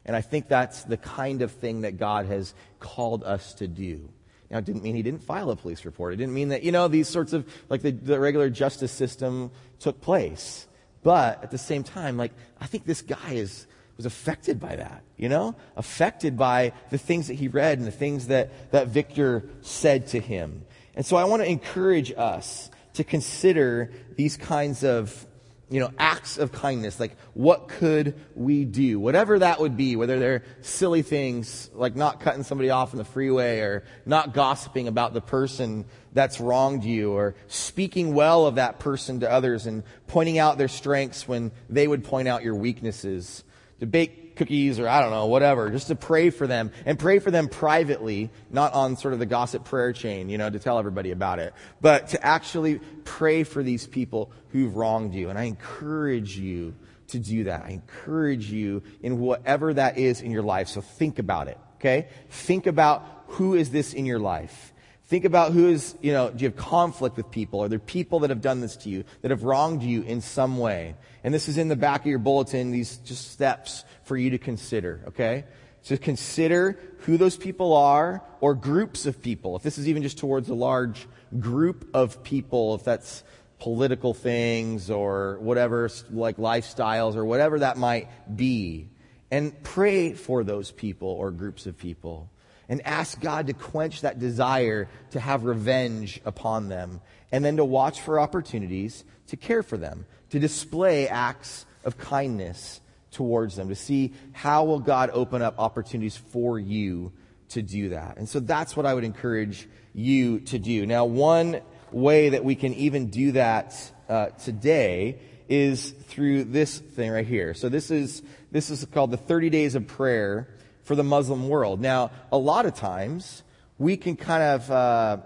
[0.09, 4.09] And I think that's the kind of thing that God has called us to do.
[4.51, 6.15] Now, it didn't mean he didn't file a police report.
[6.15, 9.51] It didn't mean that, you know, these sorts of, like the, the regular justice system
[9.79, 10.67] took place.
[11.03, 13.67] But at the same time, like, I think this guy is,
[13.99, 15.55] was affected by that, you know?
[15.77, 20.21] Affected by the things that he read and the things that, that Victor said to
[20.21, 20.65] him.
[20.95, 25.27] And so I want to encourage us to consider these kinds of
[25.71, 26.99] you know, acts of kindness.
[26.99, 28.99] Like, what could we do?
[28.99, 33.05] Whatever that would be, whether they're silly things like not cutting somebody off in the
[33.05, 38.79] freeway or not gossiping about the person that's wronged you or speaking well of that
[38.79, 43.45] person to others and pointing out their strengths when they would point out your weaknesses.
[43.81, 47.19] To bake cookies or I don't know, whatever, just to pray for them and pray
[47.19, 50.79] for them privately, not on sort of the gossip prayer chain, you know, to tell
[50.79, 55.29] everybody about it, but to actually pray for these people who've wronged you.
[55.29, 56.75] And I encourage you
[57.09, 57.65] to do that.
[57.65, 60.69] I encourage you in whatever that is in your life.
[60.69, 62.09] So think about it, okay?
[62.31, 64.73] Think about who is this in your life.
[65.09, 67.63] Think about who is, you know, do you have conflict with people?
[67.63, 70.59] Are there people that have done this to you, that have wronged you in some
[70.59, 70.97] way?
[71.25, 74.39] And this is in the back of your bulletin, these just steps for you to
[74.39, 75.45] consider, okay?
[75.81, 79.57] So consider who those people are or groups of people.
[79.57, 81.09] If this is even just towards a large
[81.41, 83.25] group of people, if that's
[83.61, 88.91] political things or whatever, like lifestyles or whatever that might be.
[89.31, 92.29] And pray for those people or groups of people
[92.69, 97.01] and ask God to quench that desire to have revenge upon them,
[97.33, 102.81] and then to watch for opportunities to care for them, to display acts of kindness
[103.11, 107.13] towards them, to see how will God open up opportunities for you
[107.51, 108.19] to do that.
[108.19, 110.87] And so that's what I would encourage you to do.
[110.87, 111.61] Now, one
[111.91, 113.75] way that we can even do that
[114.09, 117.55] uh, today is through this thing right here.
[117.55, 120.49] So this is this is called the 30 days of prayer
[120.89, 121.83] for the Muslim world.
[121.83, 123.43] Now, a lot of times
[123.77, 125.19] we can kind of, uh,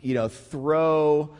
[0.00, 1.30] you know, throw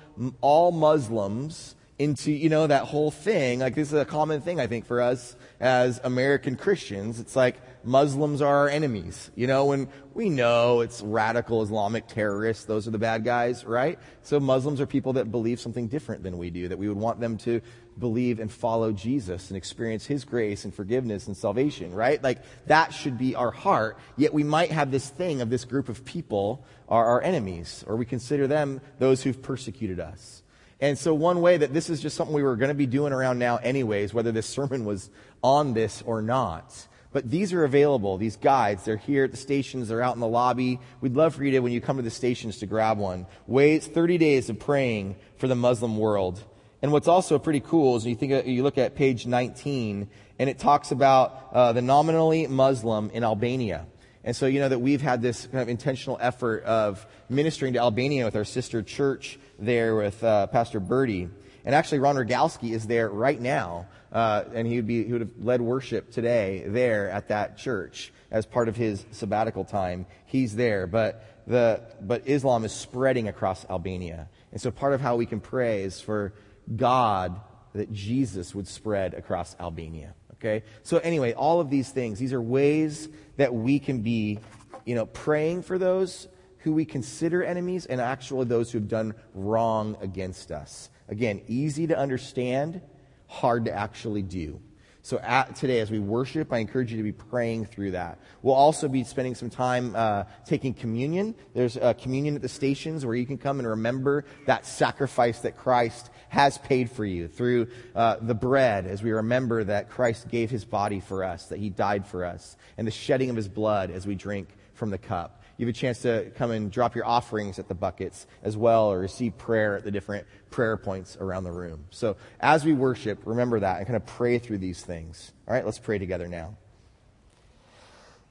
[0.40, 3.58] all Muslims into, you know, that whole thing.
[3.58, 7.18] Like this is a common thing, I think, for us as American Christians.
[7.18, 7.56] It's like
[7.86, 12.64] Muslims are our enemies, you know, when we know it's radical Islamic terrorists.
[12.64, 13.98] Those are the bad guys, right?
[14.22, 17.20] So Muslims are people that believe something different than we do, that we would want
[17.20, 17.60] them to
[17.98, 22.22] believe and follow Jesus and experience His grace and forgiveness and salvation, right?
[22.22, 23.98] Like that should be our heart.
[24.16, 27.96] Yet we might have this thing of this group of people are our enemies, or
[27.96, 30.42] we consider them those who've persecuted us.
[30.80, 33.12] And so one way that this is just something we were going to be doing
[33.12, 35.10] around now anyways, whether this sermon was
[35.42, 36.86] on this or not.
[37.16, 38.84] But these are available, these guides.
[38.84, 40.80] They're here at the stations, they're out in the lobby.
[41.00, 43.24] We'd love for you to, when you come to the stations, to grab one.
[43.46, 46.44] Ways, 30 days of praying for the Muslim world.
[46.82, 50.58] And what's also pretty cool is you think you look at page 19, and it
[50.58, 53.86] talks about uh, the nominally Muslim in Albania.
[54.22, 57.78] And so you know that we've had this kind of intentional effort of ministering to
[57.78, 61.30] Albania with our sister church there with uh, Pastor Birdie.
[61.64, 63.86] And actually, Ron Rogalski is there right now,
[64.16, 68.14] uh, and he would be he would have led worship today there at that church
[68.30, 70.06] as part of his sabbatical time.
[70.24, 75.16] He's there, but the but Islam is spreading across Albania, and so part of how
[75.16, 76.32] we can pray is for
[76.74, 77.38] God
[77.74, 80.14] that Jesus would spread across Albania.
[80.34, 80.64] Okay?
[80.82, 84.38] So anyway, all of these things, these are ways that we can be,
[84.86, 86.26] you know, praying for those
[86.60, 90.88] who we consider enemies and actually those who have done wrong against us.
[91.06, 92.80] Again, easy to understand,
[93.26, 94.60] hard to actually do.
[95.06, 98.18] So at, today, as we worship, I encourage you to be praying through that.
[98.42, 101.36] We'll also be spending some time uh, taking communion.
[101.54, 105.56] There's a communion at the stations where you can come and remember that sacrifice that
[105.56, 110.50] Christ has paid for you through uh, the bread, as we remember that Christ gave
[110.50, 113.92] his body for us, that he died for us, and the shedding of his blood
[113.92, 117.06] as we drink from the cup you have a chance to come and drop your
[117.06, 121.44] offerings at the buckets as well or receive prayer at the different prayer points around
[121.44, 121.86] the room.
[121.90, 125.32] So as we worship, remember that and kind of pray through these things.
[125.48, 126.56] All right, let's pray together now.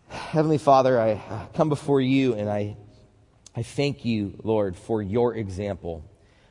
[0.09, 2.77] Heavenly Father, I uh, come before you and I,
[3.55, 6.03] I thank you, Lord, for your example.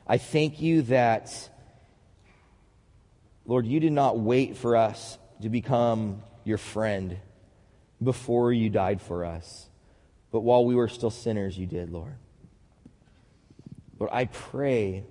[0.05, 1.31] I thank you that
[3.47, 7.17] Lord, you did not wait for us to become your friend
[8.01, 9.69] before you died for us.
[10.35, 12.17] But while we were still sinners, you did, Lord.
[13.97, 15.05] Lord, I pray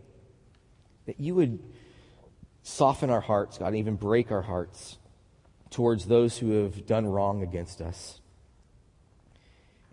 [1.06, 1.60] that you would
[2.62, 4.98] soften our hearts, God, and even break our hearts
[5.70, 8.20] towards those who have done wrong against us.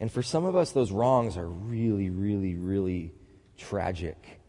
[0.02, 3.14] And for some of us, those wrongs are really, really, really
[3.58, 4.42] tragic.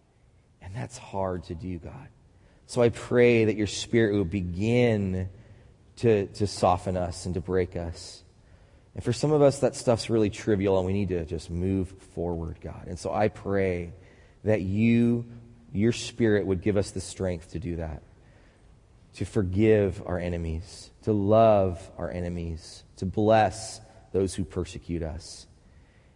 [0.61, 2.09] And that's hard to do, God.
[2.67, 5.29] So I pray that your spirit will begin
[5.99, 8.22] to, to soften us and to break us.
[8.95, 11.89] And for some of us, that stuff's really trivial and we need to just move
[12.15, 12.85] forward, God.
[12.87, 13.93] And so I pray
[14.45, 15.25] that you,
[15.73, 18.03] your spirit, would give us the strength to do that,
[19.15, 23.81] to forgive our enemies, to love our enemies, to bless
[24.13, 25.47] those who persecute us.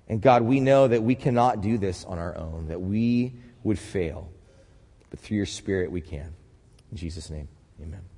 [0.08, 3.78] And God, we know that we cannot do this on our own, that we would
[3.78, 4.30] fail.
[5.10, 6.34] But through your spirit, we can.
[6.90, 7.48] In Jesus' name,
[7.82, 8.15] amen.